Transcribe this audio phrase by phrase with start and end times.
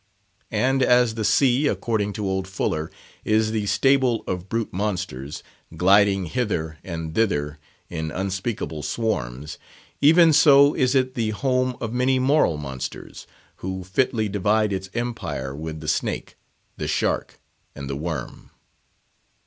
[0.55, 2.89] And as the sea, according to old Fuller,
[3.23, 5.43] is the stable of brute monsters,
[5.77, 9.59] gliding hither and thither in unspeakable swarms,
[10.01, 13.27] even so is it the home of many moral monsters,
[13.57, 16.35] who fitly divide its empire with the snake,
[16.77, 17.39] the shark,
[17.75, 18.49] and the worm.